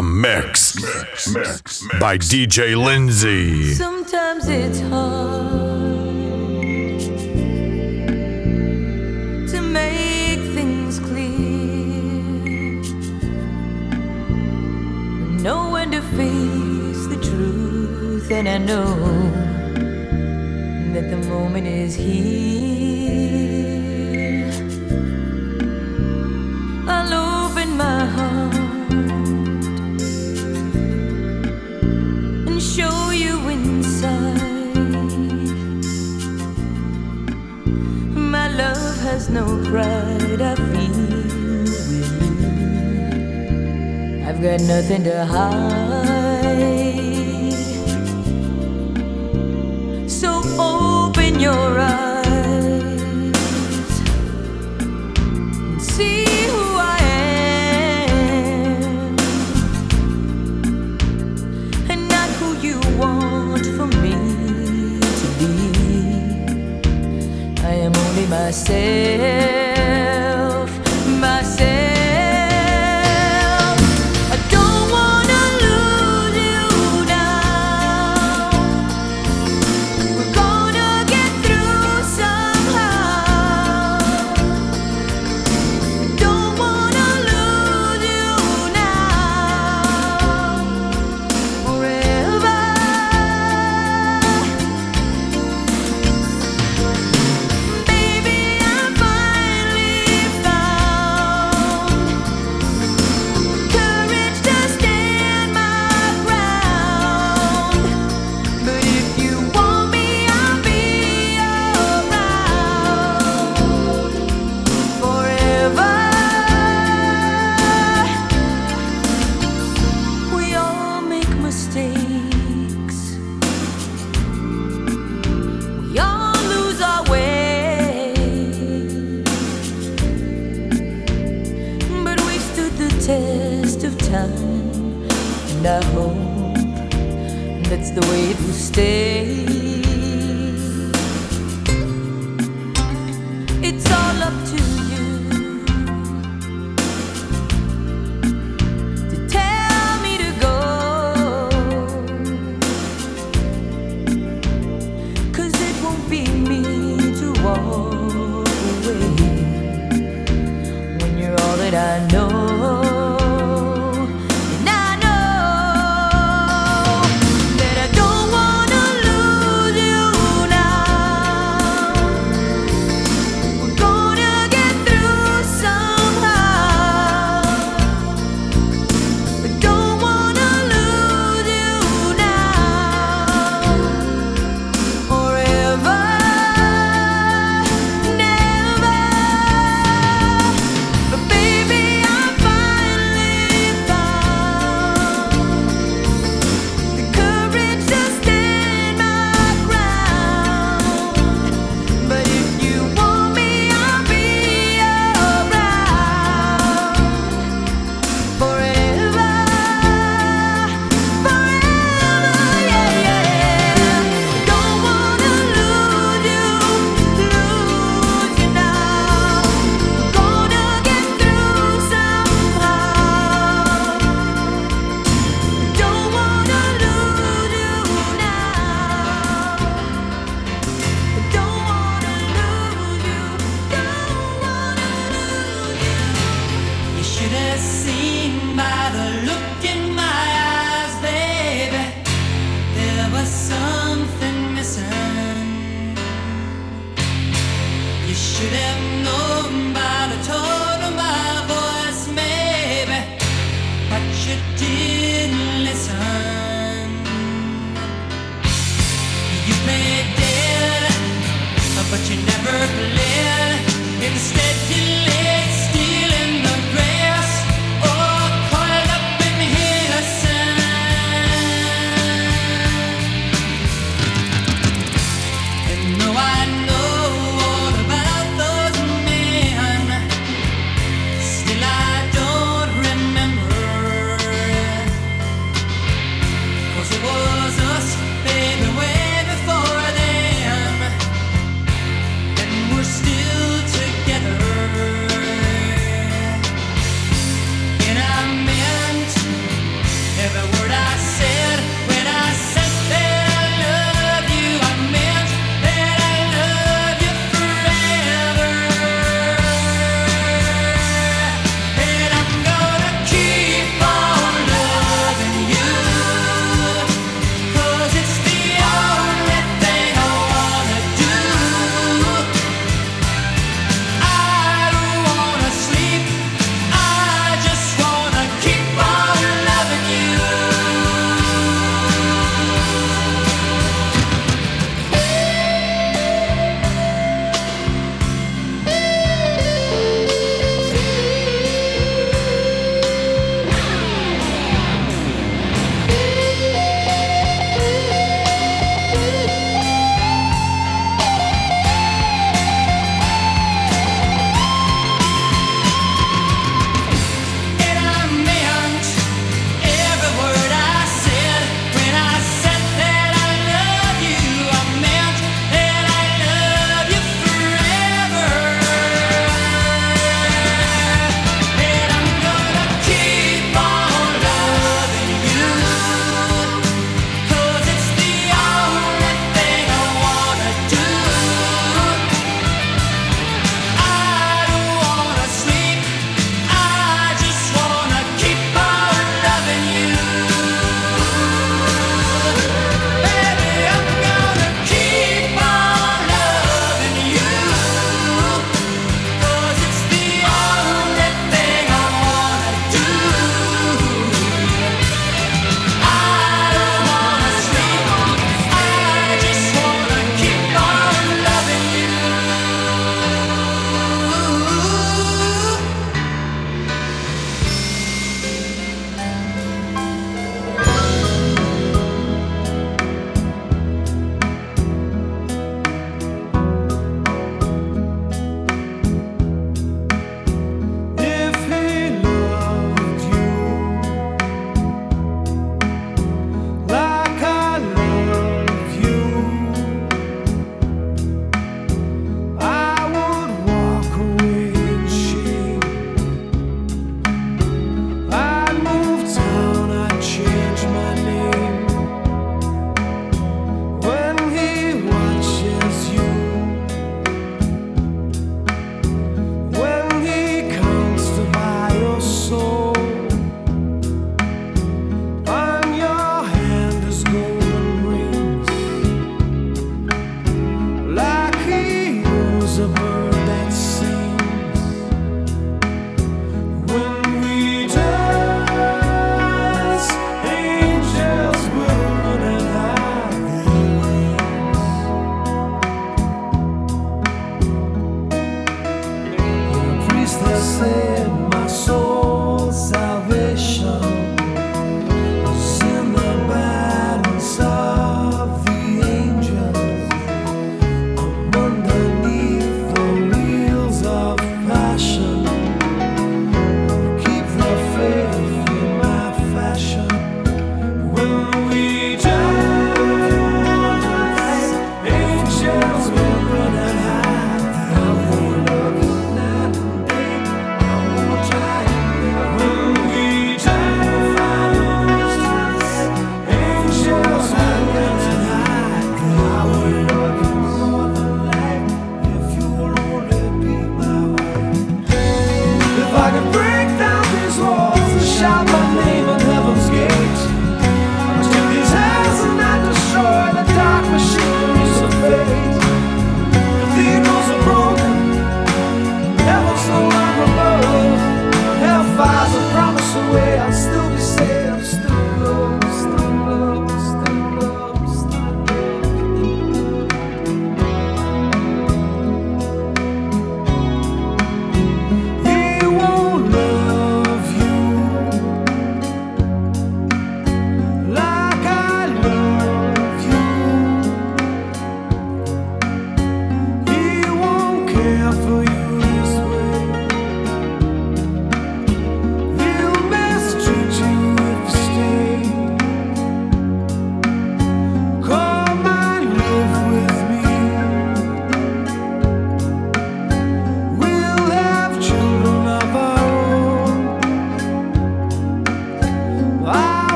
the 0.00 0.06
mix, 0.06 0.82
mix, 0.82 1.34
mix, 1.34 1.82
mix. 1.82 2.00
by 2.00 2.16
DJ 2.16 2.74
Lindsay. 2.74 3.74
Sometimes 3.74 4.48
it's 4.48 4.80
hard 4.80 5.90
to 9.50 9.60
make 9.60 10.40
things 10.56 10.98
clear. 11.00 12.80
Know 15.42 15.70
when 15.72 15.90
to 15.90 16.00
face 16.00 17.06
the 17.12 17.20
truth, 17.22 18.30
and 18.30 18.48
I 18.48 18.56
know 18.56 18.94
that 20.94 21.10
the 21.10 21.18
moment 21.28 21.66
is 21.66 21.94
here. 21.94 23.79
there's 39.20 39.32
no 39.34 39.44
pride 39.70 40.40
I 40.40 40.54
feel. 40.54 41.00
I've 44.26 44.40
got 44.40 44.60
nothing 44.62 45.04
to 45.04 45.26
hide. 45.26 45.60
So 50.10 50.40
open 50.58 51.38
your 51.38 51.80
eyes. 51.80 52.09
vai 68.50 68.52
ser. 68.52 69.69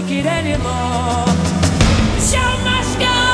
take 0.00 0.10
it 0.10 0.26
anymore. 0.26 1.24
The 2.14 2.20
show 2.20 2.64
must 2.64 2.98
go. 2.98 3.33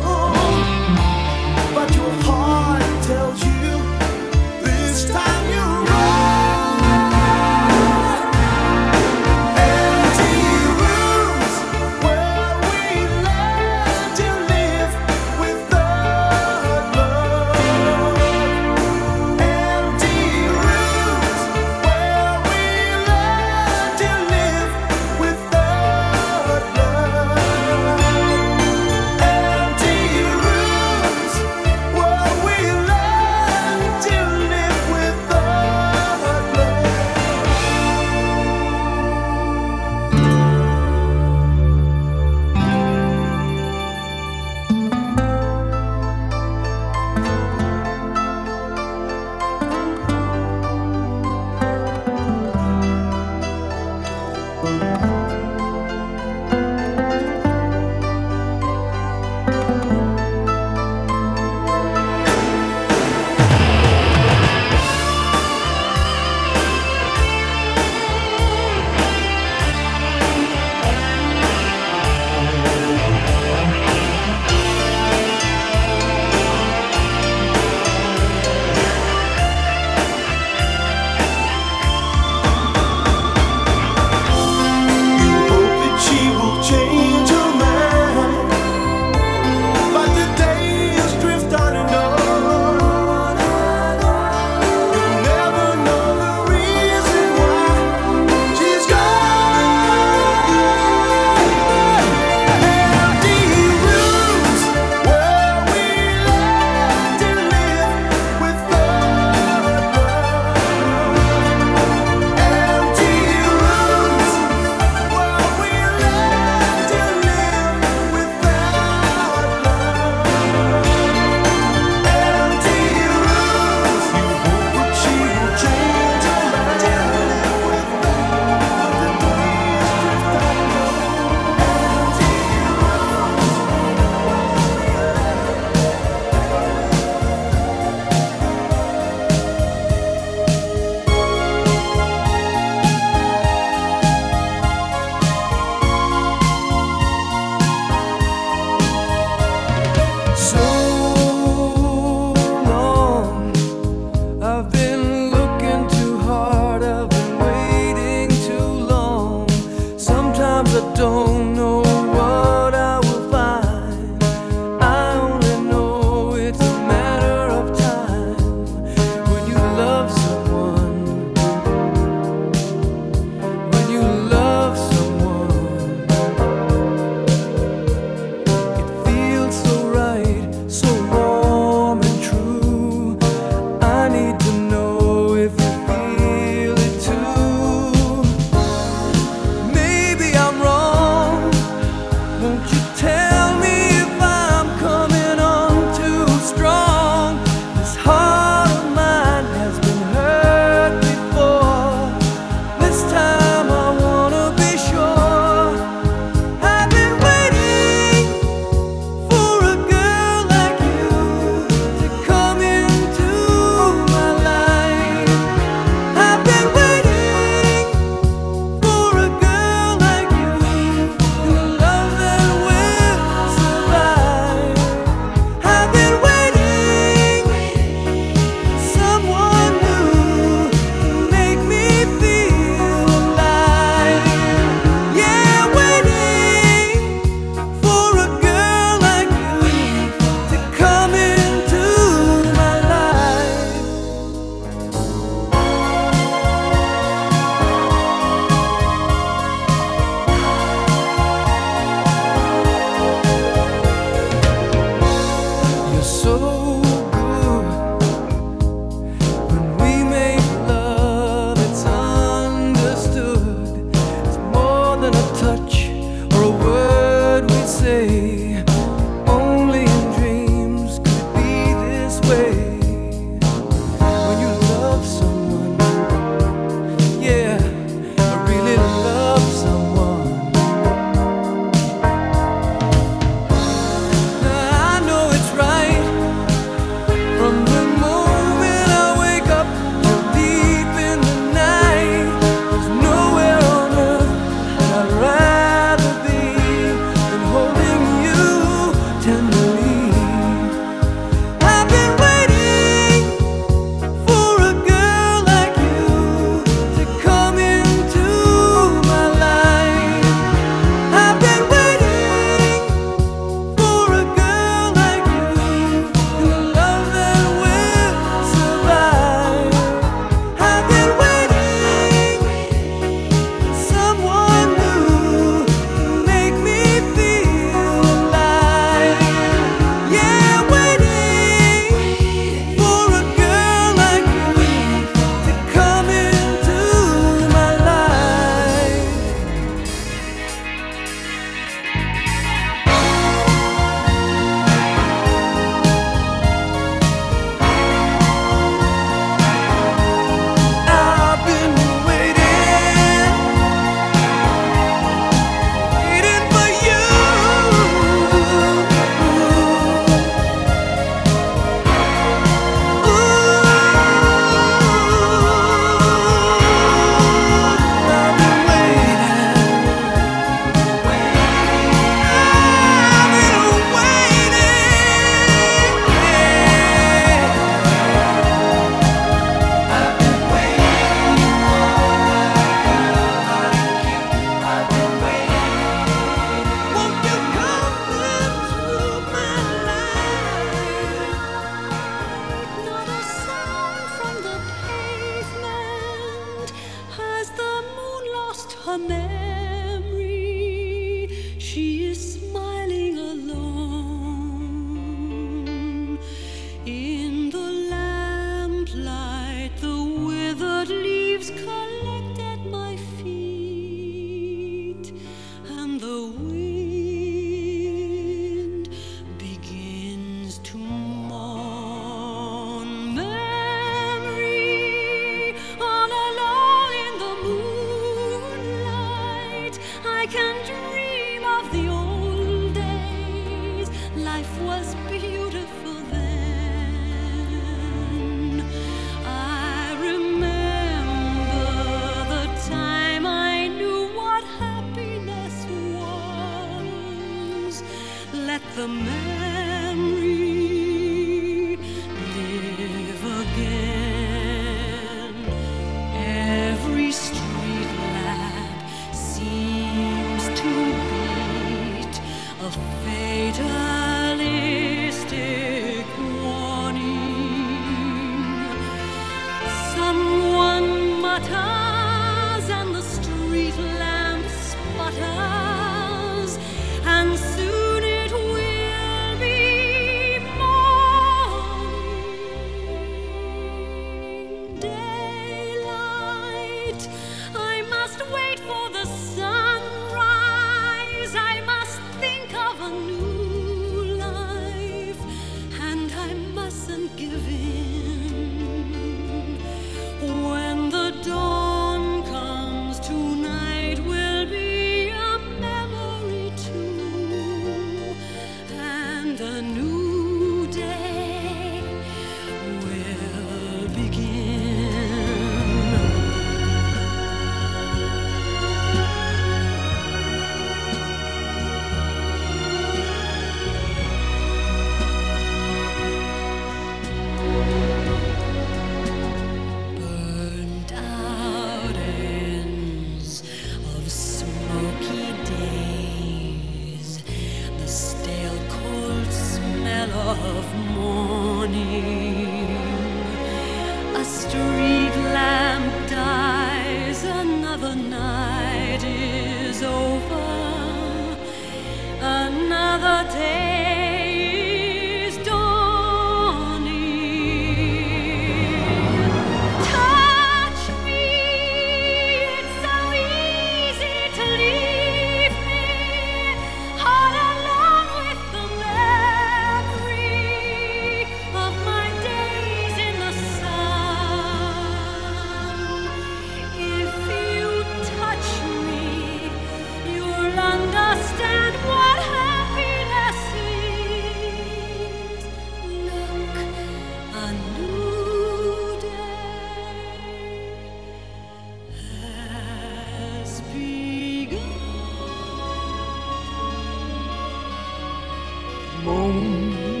moon, 599.04 600.00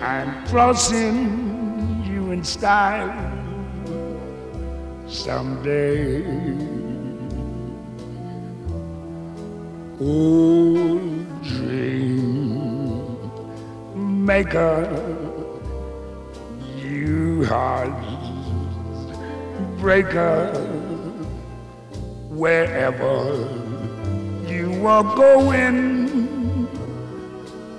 I'm 0.01 0.45
crossing 0.47 2.03
you 2.05 2.31
in 2.31 2.43
style 2.43 3.13
someday. 5.07 6.23
Oh, 9.99 10.99
dream 11.41 12.67
maker, 14.25 14.85
you 16.77 17.47
are 17.49 18.06
breaker 19.77 20.51
wherever 22.29 23.47
you 24.47 24.87
are 24.87 25.03
going. 25.15 26.67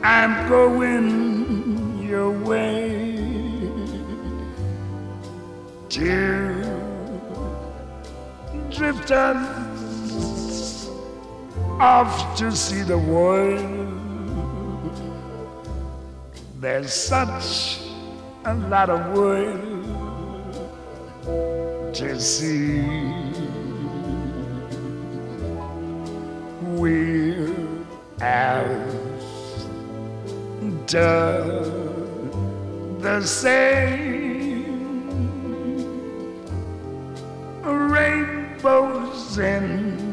I'm 0.03 0.49
going 0.49 2.03
your 2.03 2.31
way. 2.31 3.19
Dear 5.89 6.55
drifters 8.71 9.69
off 11.81 12.37
to 12.37 12.53
see 12.53 12.83
the 12.83 12.99
world. 12.99 13.99
There's 16.61 16.93
such 16.93 17.81
a 18.45 18.55
lot 18.55 18.91
of 18.91 19.17
world 19.17 19.68
fantasy. 21.99 22.81
We're 26.63 27.55
as 28.21 28.95
the 30.87 31.65
same 33.25 34.69
rainbows 37.65 39.39
in 39.39 40.09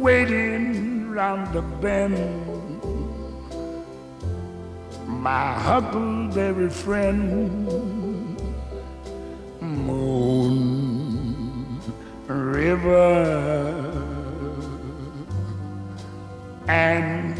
waiting 0.00 1.10
round 1.10 1.52
the 1.54 1.62
bend 1.62 2.44
my 5.06 5.52
huckleberry 5.54 6.70
friend 6.70 7.87
river. 12.58 13.78
And 16.66 17.37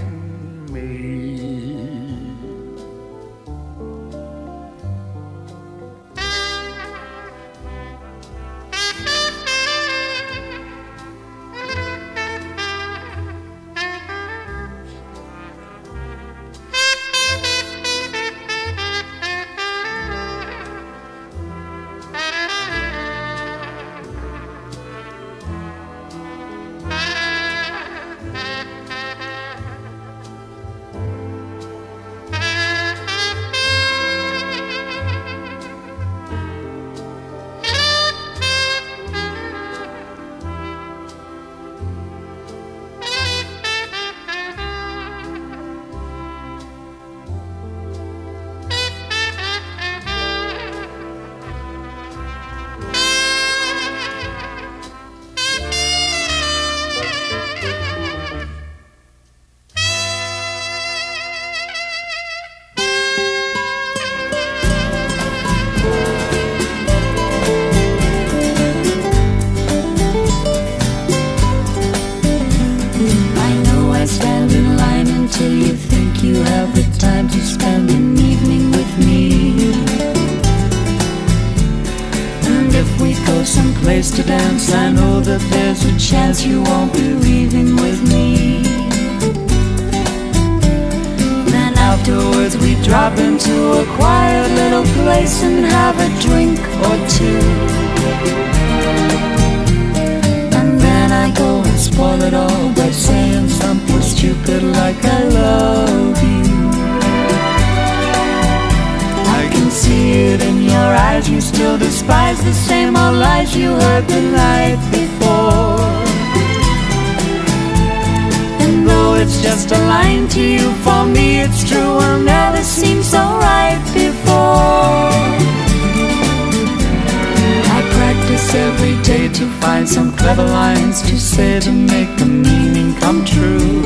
clever 130.35 130.53
lines 130.53 131.01
to 131.01 131.19
say 131.19 131.59
to 131.59 131.73
make 131.73 132.11
the 132.19 132.27
meaning 132.27 132.95
come 133.01 133.25
true. 133.25 133.81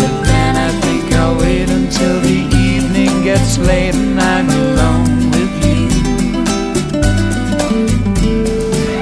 But 0.00 0.12
then 0.28 0.52
I 0.68 0.70
think 0.84 1.04
I'll 1.14 1.38
wait 1.38 1.70
until 1.70 2.20
the 2.20 2.40
evening 2.68 3.24
gets 3.24 3.56
late 3.56 3.94
and 3.94 4.20
I'm 4.20 4.48
alone 4.50 5.30
with 5.34 5.52
you. 5.64 5.88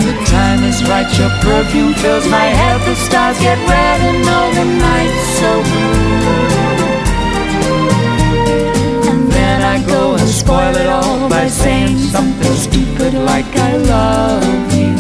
The 0.07 0.17
time 0.37 0.63
is 0.71 0.79
right, 0.89 1.11
your 1.19 1.33
perfume 1.43 1.95
fills 1.95 2.29
my 2.29 2.47
head, 2.61 2.79
the 2.89 2.95
stars 2.95 3.37
get 3.41 3.59
red 3.69 3.99
and 4.11 4.23
all 4.35 4.51
the 4.61 4.67
nights 4.89 5.23
so 5.41 5.51
blue. 5.71 6.05
And 9.11 9.23
then 9.33 9.63
I 9.63 9.85
go 9.85 10.15
and 10.15 10.29
spoil 10.29 10.77
it 10.77 10.87
all 10.87 11.04
stupid 12.75 13.15
like 13.15 13.55
I 13.55 13.77
love 13.77 14.75
you. 14.75 14.95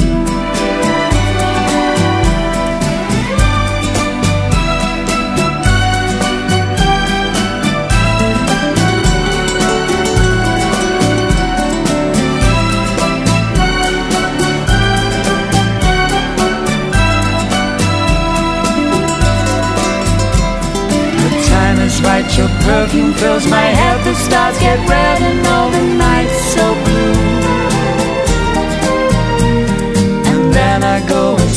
right, 22.02 22.36
your 22.36 22.48
perfume 22.60 23.14
fills 23.14 23.46
my 23.48 23.66
head, 23.80 24.04
the 24.04 24.14
stars 24.14 24.58
get 24.58 24.78
red 24.88 25.22
and 25.22 25.46
all 25.46 25.70
the 25.70 25.82
nights 25.96 26.38
so 26.54 26.74
blue. 26.84 27.43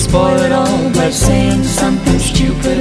spoil 0.08 0.40
it 0.40 0.52
all 0.52 0.90
by 0.94 1.10
saying 1.10 1.64
something 1.64 2.20
stupid. 2.20 2.77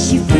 Before 0.00 0.18
she 0.18 0.39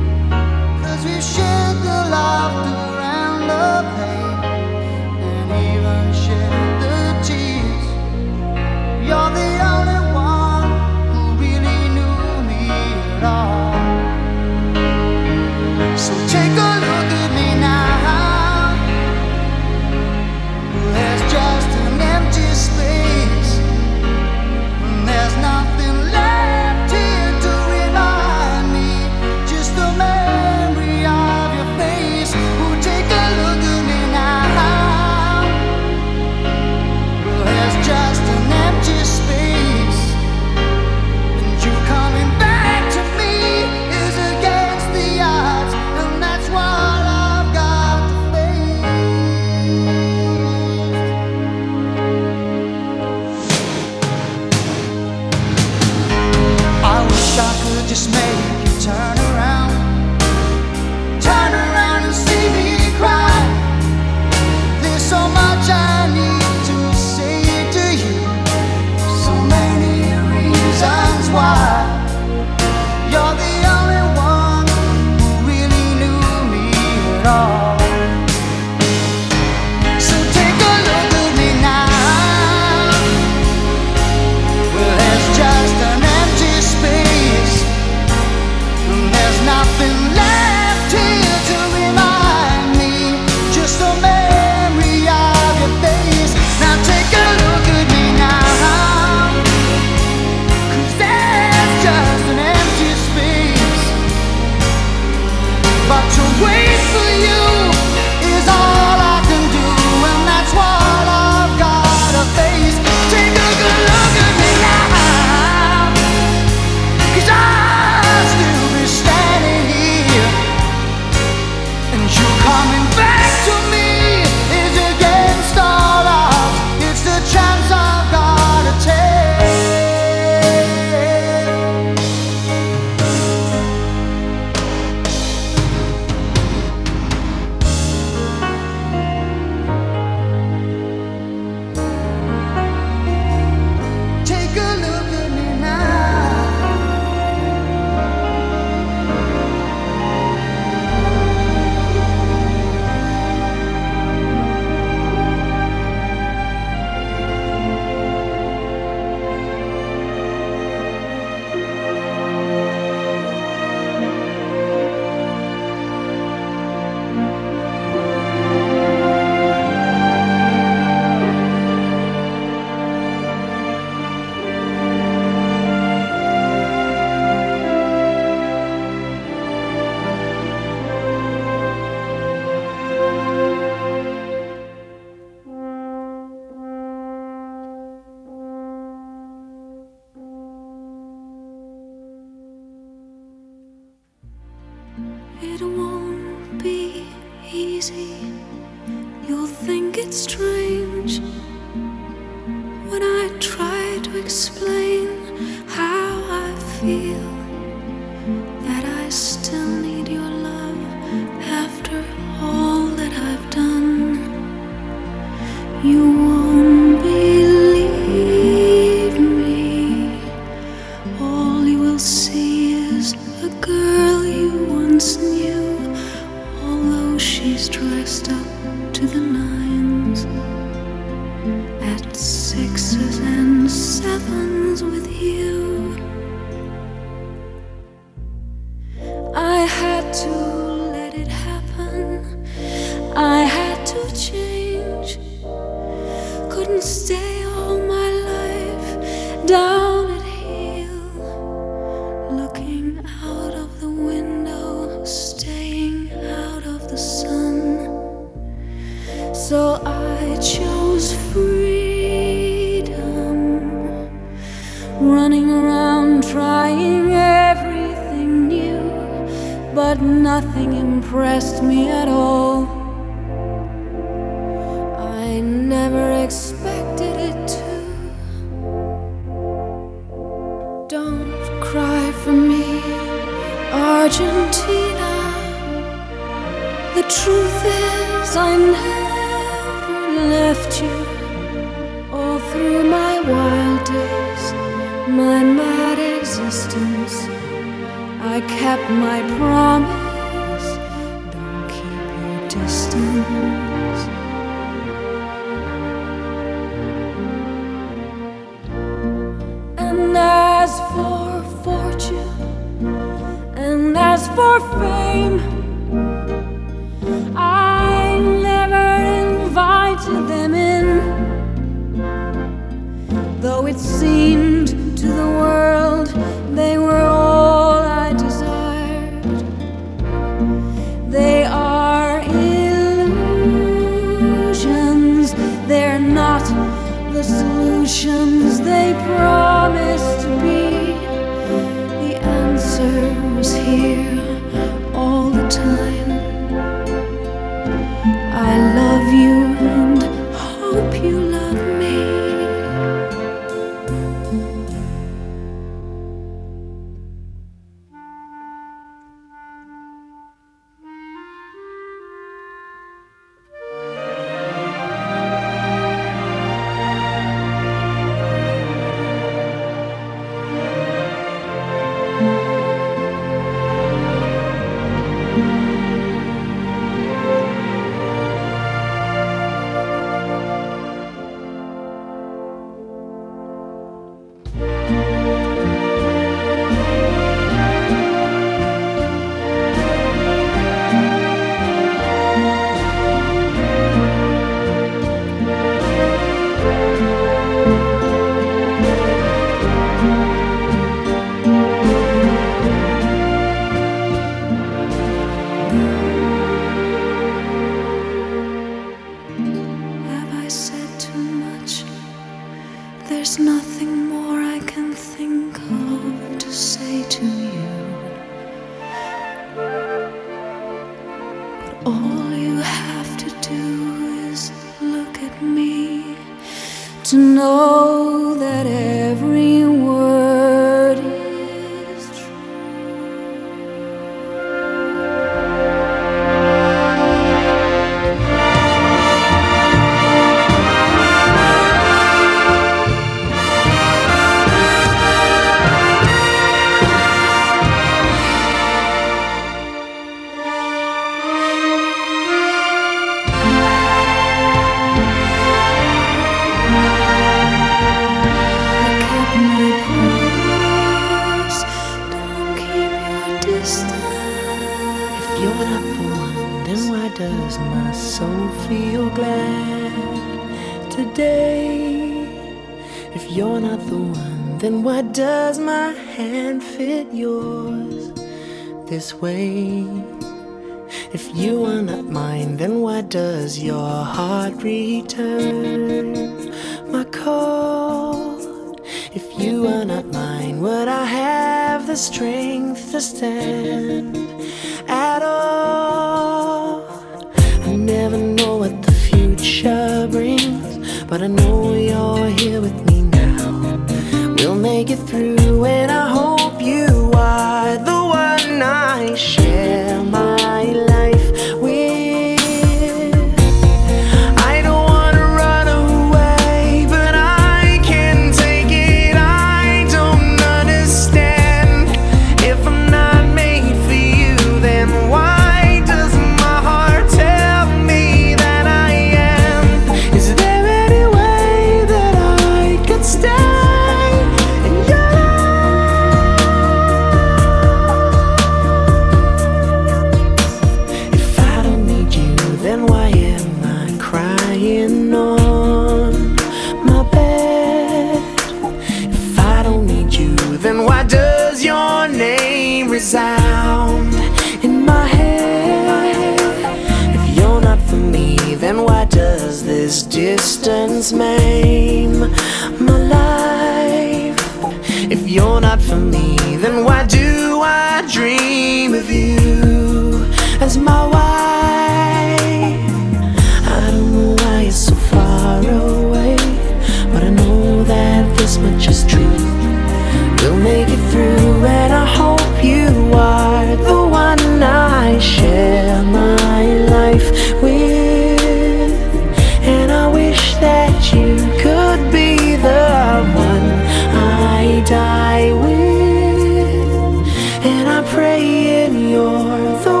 praying 598.11 599.09
you're 599.09 599.83
the 599.83 600.00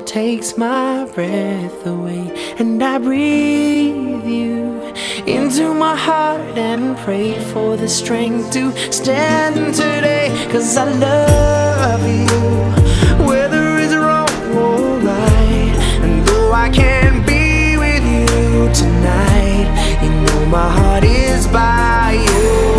water 0.00 0.06
takes 0.06 0.56
my 0.56 1.04
breath 1.14 1.86
away, 1.86 2.54
and 2.58 2.82
I 2.82 2.98
breathe 2.98 4.24
you 4.26 4.80
into 5.26 5.74
my 5.74 5.96
heart 5.96 6.58
and 6.58 6.96
pray 6.98 7.38
for 7.52 7.76
the 7.76 7.88
strength 7.88 8.52
to 8.52 8.72
stand 8.92 9.74
today. 9.74 10.28
Cause 10.50 10.76
I 10.76 10.84
love 10.84 12.02
you, 12.06 13.26
whether 13.26 13.78
it's 13.78 13.94
wrong 13.94 14.30
or 14.56 14.98
right, 14.98 15.76
and 16.02 16.26
though 16.26 16.52
I 16.52 16.70
can't 16.70 17.26
be 17.26 17.76
with 17.76 18.04
you 18.04 18.72
tonight, 18.74 19.68
you 20.02 20.10
know 20.10 20.46
my 20.46 20.70
heart 20.70 21.04
is 21.04 21.46
by 21.48 22.12
you. 22.12 22.69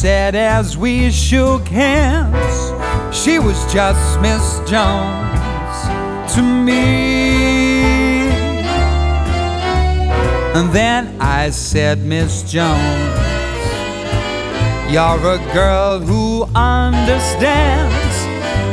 said 0.00 0.34
as 0.34 0.76
we 0.76 1.10
shook 1.10 1.66
hands, 1.68 3.16
she 3.16 3.38
was 3.38 3.56
just 3.72 4.20
Miss 4.20 4.60
Jones 4.68 6.34
to 6.34 6.42
me. 6.42 8.28
And 10.54 10.70
then 10.70 11.16
I 11.18 11.48
said, 11.48 12.04
Miss 12.04 12.42
Jones, 12.42 13.18
you're 14.92 15.26
a 15.34 15.38
girl 15.54 15.98
who 15.98 16.44
understands. 16.54 18.16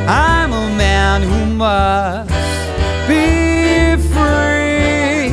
I'm 0.06 0.52
a 0.52 0.68
man 0.76 1.22
who 1.22 1.56
must 1.56 2.30
be 3.08 3.96
free. 4.12 5.32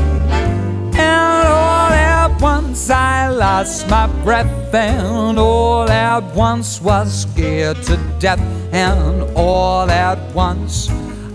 And 0.97 1.49
all 1.49 1.91
at 1.91 2.41
once 2.41 2.91
I 2.91 3.29
lost 3.29 3.89
my 3.89 4.07
breath 4.23 4.60
found 4.71 5.39
all 5.39 5.89
at 5.89 6.23
once 6.35 6.81
was 6.81 7.23
scared 7.23 7.83
to 7.83 7.97
death, 8.21 8.41
and 8.73 9.23
all 9.37 9.91
at 9.91 10.19
once 10.33 10.89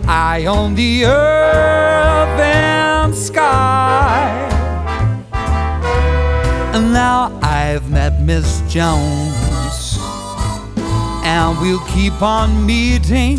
I 0.08 0.46
owned 0.46 0.78
the 0.78 1.06
earth 1.06 2.40
and 2.40 3.14
sky. 3.14 4.30
And 6.74 6.94
now 6.94 7.38
I've 7.42 7.90
met 7.90 8.22
Miss 8.22 8.62
Jones, 8.70 9.98
and 11.26 11.60
we'll 11.60 11.84
keep 11.88 12.22
on 12.22 12.66
meeting 12.66 13.38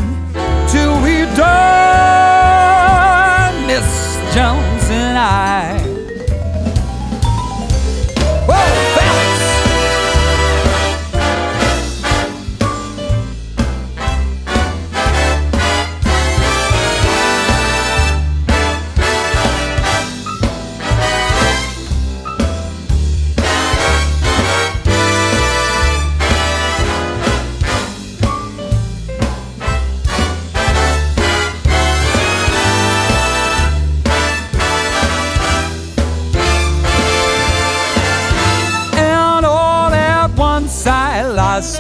till 0.69 1.01
we 1.03 1.25
die. 1.37 2.67
Miss 3.67 4.17
Jones 4.35 4.91
and 4.91 5.17
I. 5.17 5.86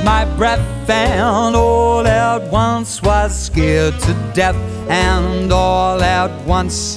my 0.03 0.25
breath 0.37 0.91
and 0.91 1.55
all 1.57 2.07
at 2.07 2.51
once 2.51 3.03
was 3.03 3.47
scared 3.47 3.99
to 4.01 4.15
death 4.35 4.57
and 4.89 5.53
all 5.53 6.01
at 6.03 6.31
once 6.47 6.97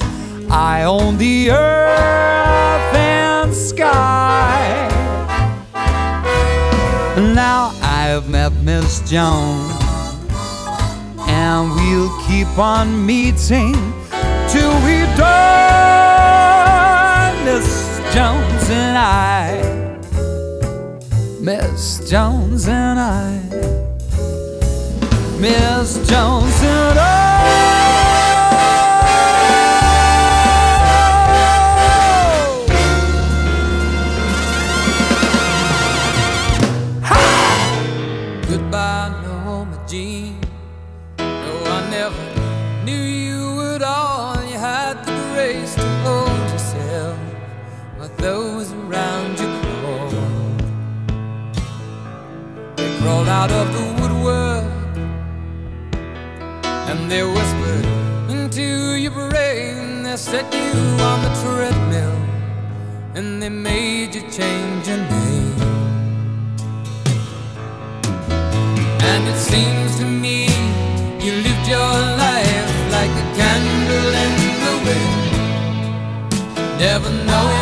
I 0.50 0.84
owned 0.84 1.20
the 1.20 1.52
earth 1.52 2.96
and 2.96 3.54
sky. 3.54 4.88
Now 7.36 7.72
I've 7.84 8.28
met 8.30 8.54
Miss 8.64 9.02
Jones 9.10 9.72
and 11.28 11.70
we'll 11.76 12.10
keep 12.28 12.58
on 12.58 13.06
meeting 13.06 13.74
till 14.50 14.74
we 14.86 15.06
die. 15.16 16.10
Miss 17.46 18.00
Jones 18.14 18.70
and 18.70 18.98
I. 18.98 19.69
Miss 21.50 22.08
Jones 22.08 22.68
and 22.68 23.00
I. 23.00 23.40
Miss 25.40 25.96
Jones 26.08 26.62
and 26.62 27.00
I. 27.00 27.29
on 60.76 61.22
the 61.24 61.30
treadmill 61.42 62.18
and 63.16 63.42
they 63.42 63.50
made 63.50 64.16
you 64.16 64.22
change 64.30 64.88
your 64.88 64.98
name. 64.98 65.56
And 69.12 69.28
it 69.28 69.38
seems 69.38 69.98
to 69.98 70.06
me 70.06 70.46
you 71.20 71.32
lived 71.46 71.68
your 71.68 71.94
life 72.24 72.72
like 72.92 73.14
a 73.24 73.26
candle 73.40 74.14
in 74.26 74.34
the 74.66 74.76
wind, 74.86 75.32
never 76.80 77.10
knowing. 77.26 77.59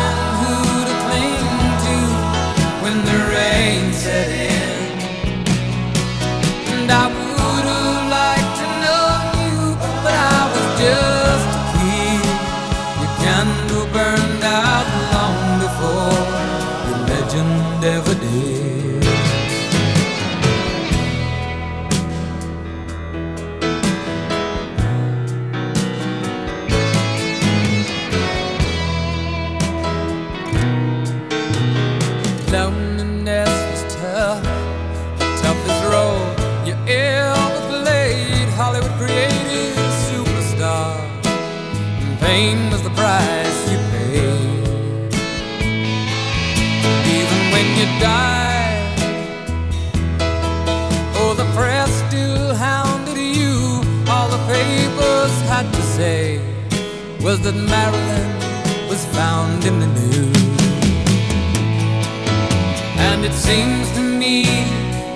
it 63.28 63.34
seems 63.34 63.90
to 63.92 64.00
me 64.00 64.40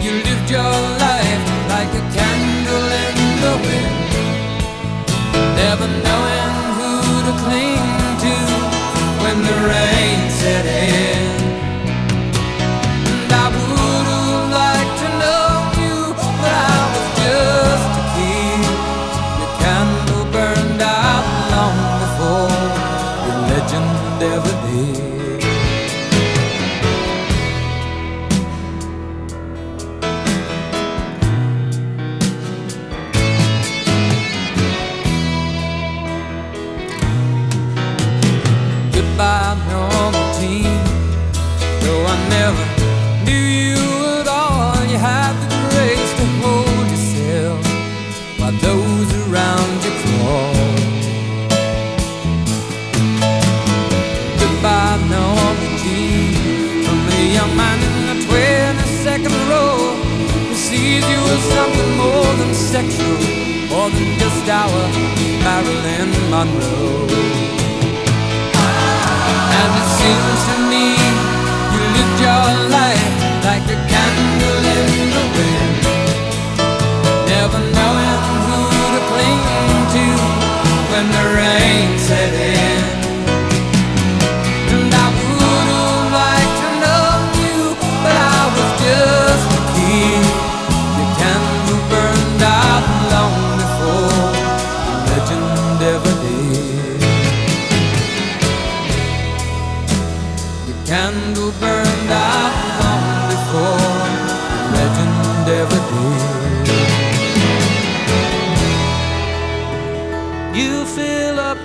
you 0.04 0.12
lived 0.22 0.50
your 0.50 0.91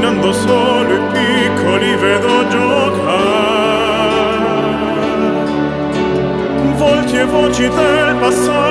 Camminando 0.00 0.32
solo 0.32 0.94
i 0.94 1.00
piccoli 1.12 1.94
vedo 1.96 2.48
giocare. 2.48 3.08
Volti 6.74 7.16
e 7.16 7.24
voci 7.26 7.68
del 7.68 8.16
passato 8.18 8.69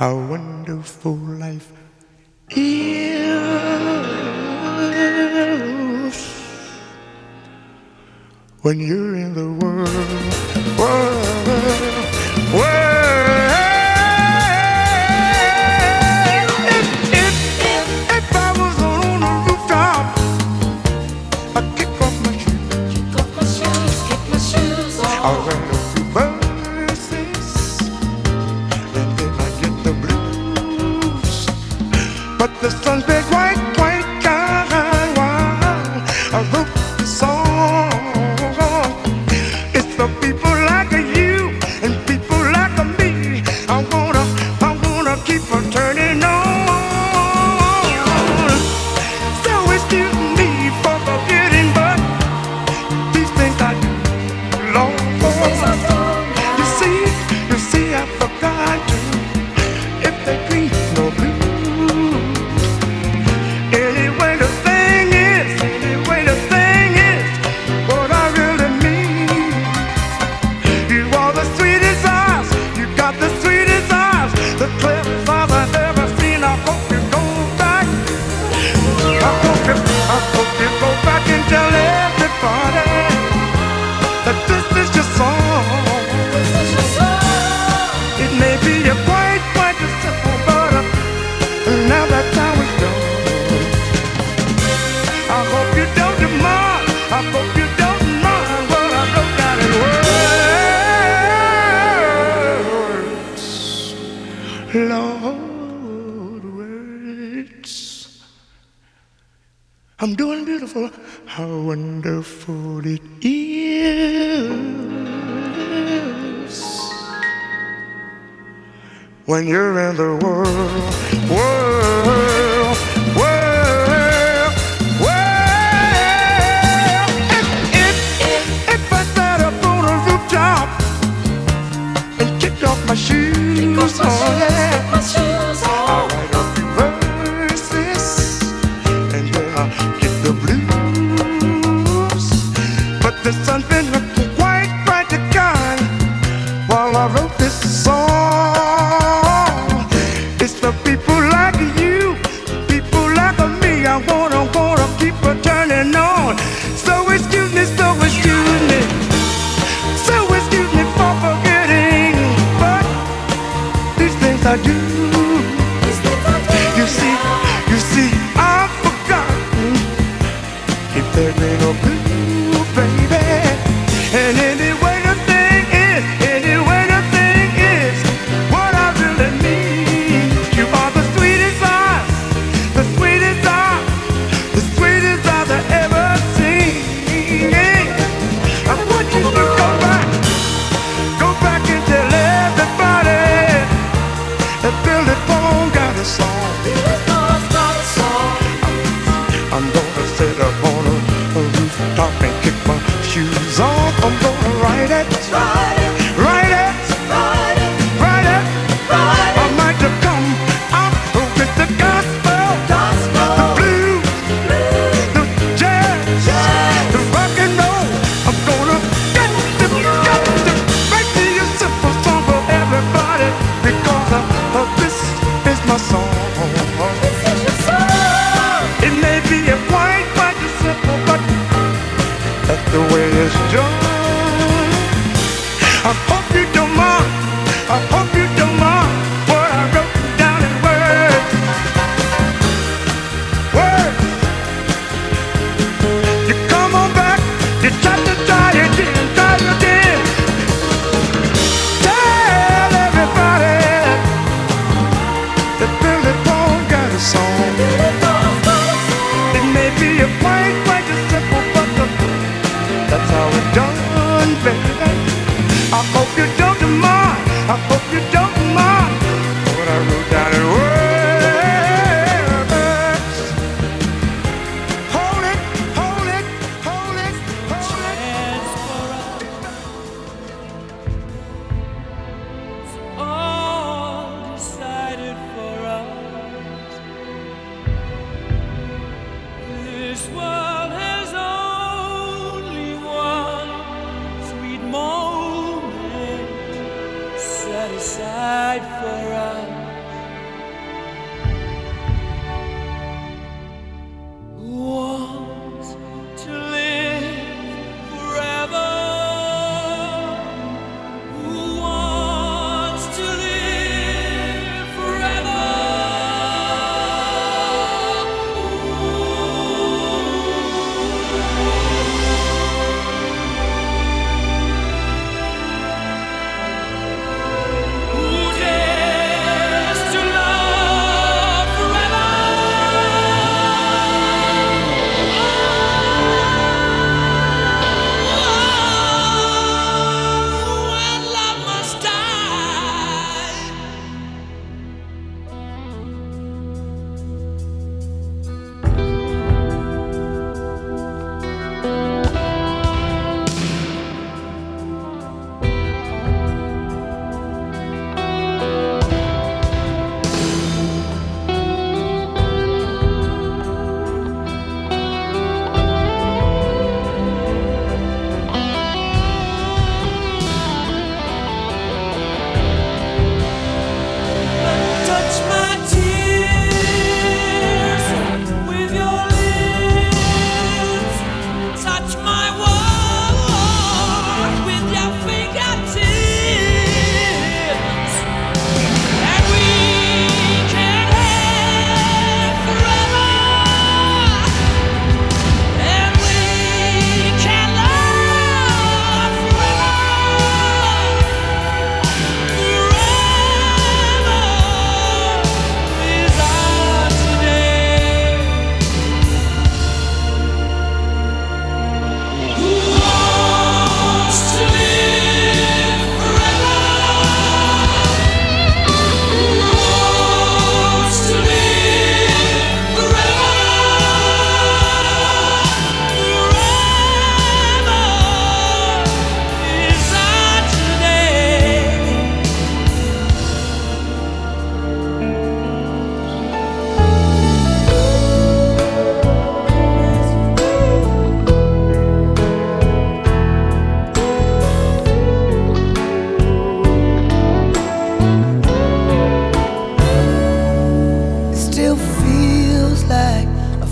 How 0.00 0.16
wonderful 0.16 1.14
life 1.14 1.70
is 2.48 3.36
when 8.62 8.80
you're 8.80 9.14
in 9.16 9.34
the 9.34 9.52
world. 9.60 10.78
world. 10.78 11.29
just 32.70 32.84
don't 32.84 33.19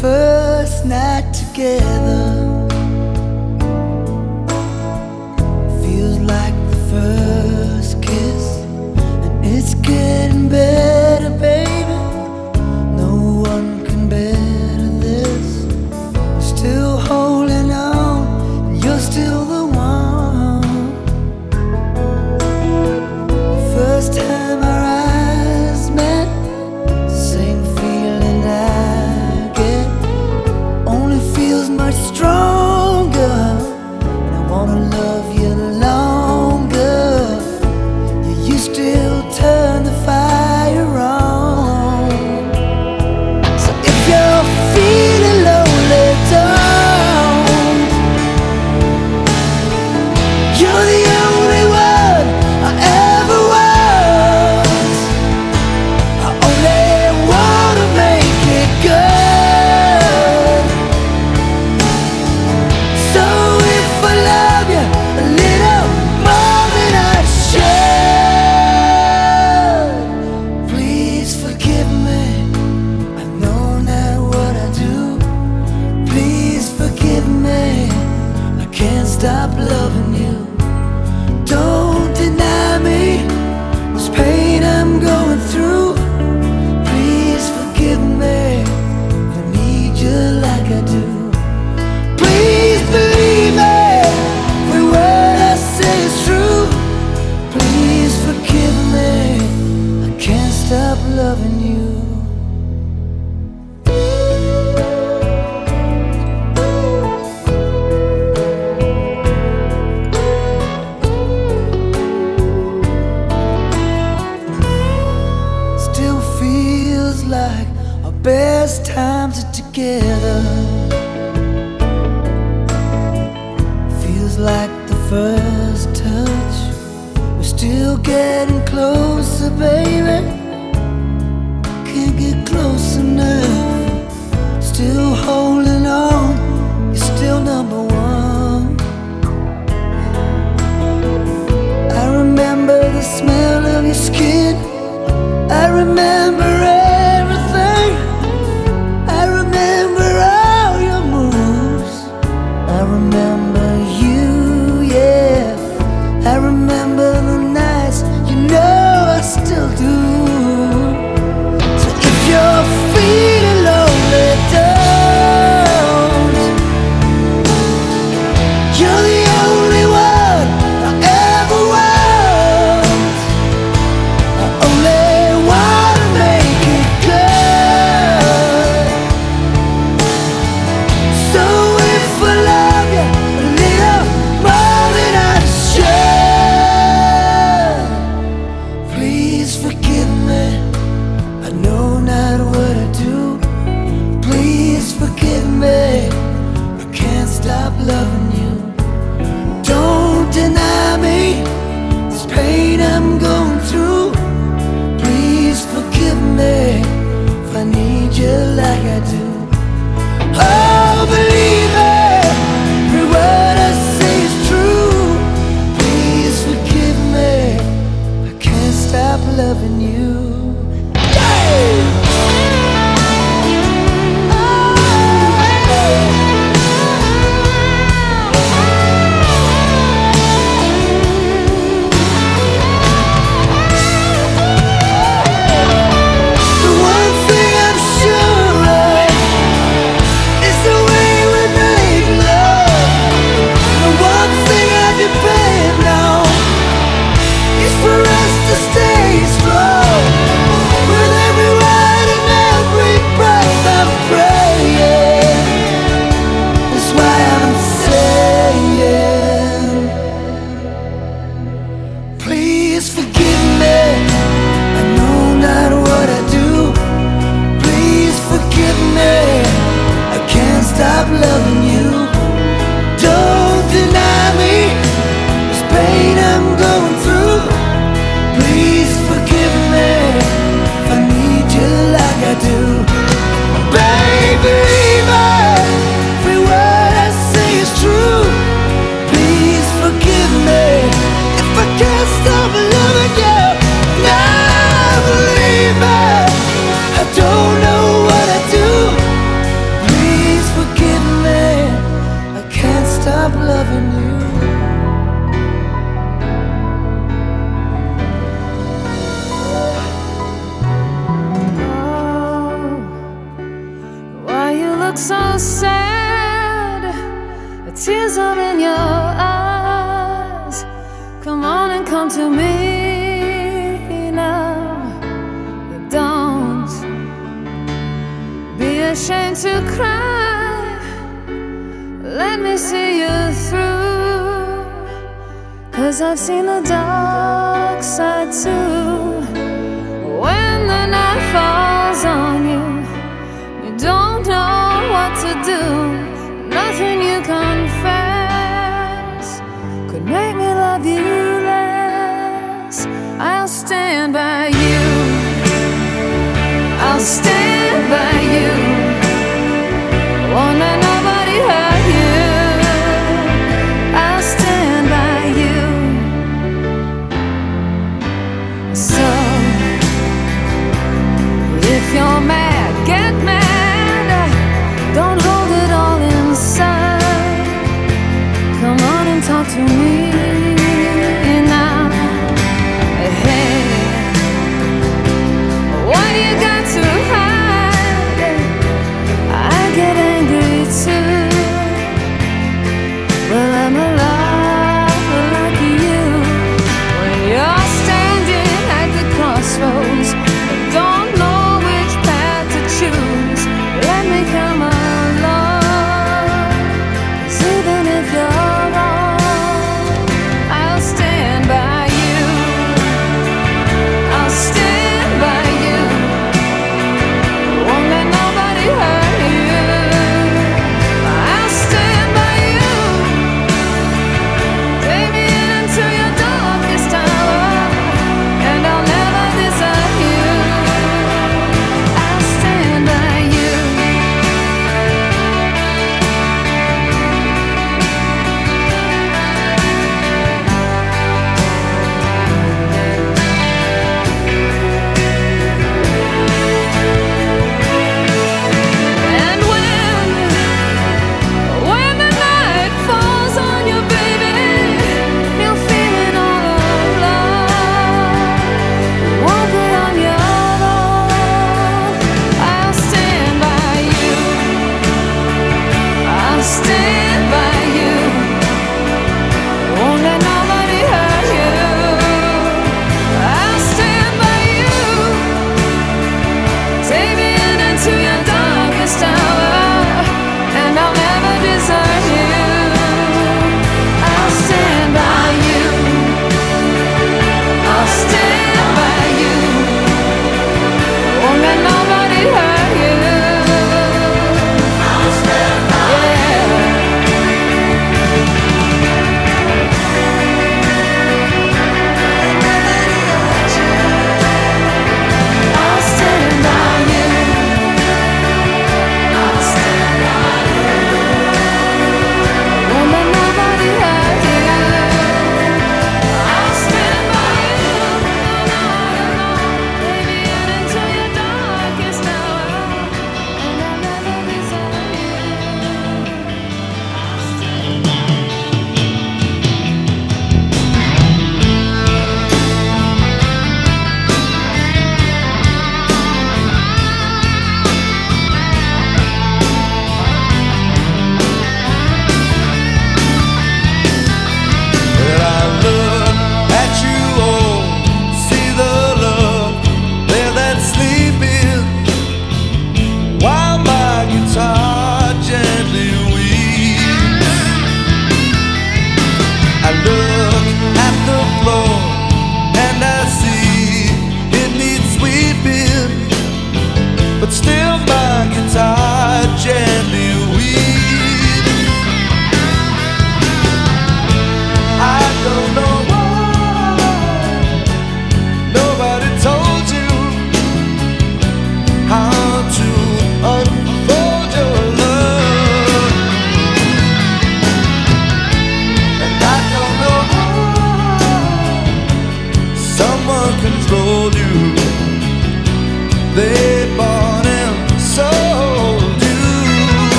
first 0.00 0.86
night 0.86 1.30
together. 1.34 2.39